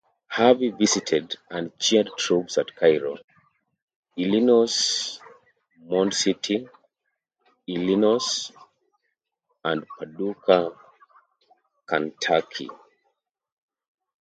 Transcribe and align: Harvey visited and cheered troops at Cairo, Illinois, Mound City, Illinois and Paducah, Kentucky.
Harvey 0.29 0.71
visited 0.71 1.35
and 1.51 1.77
cheered 1.77 2.09
troops 2.17 2.57
at 2.57 2.75
Cairo, 2.75 3.17
Illinois, 4.17 5.19
Mound 5.77 6.11
City, 6.15 6.67
Illinois 7.67 8.49
and 9.63 9.85
Paducah, 9.99 10.75
Kentucky. 11.85 12.67